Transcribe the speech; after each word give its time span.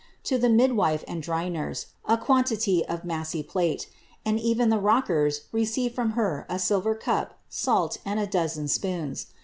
to 0.23 0.39
the 0.39 0.49
midwife 0.49 1.03
if 1.07 1.23
dqr 1.27 1.51
nurse, 1.51 1.85
a 2.05 2.17
quantity 2.17 2.83
of 2.87 3.05
massy 3.05 3.43
plate; 3.43 3.85
and 4.25 4.39
CYcn 4.39 4.71
the 4.71 4.79
rockers 4.79 5.41
received 5.51 5.95
nJier 5.95 6.45
a 6.49 6.57
silver 6.57 6.95
cup, 6.95 7.39
salt, 7.49 7.99
and 8.03 8.19
a 8.19 8.25
dozen 8.25 8.63
of 8.63 8.71
spoons. 8.71 9.27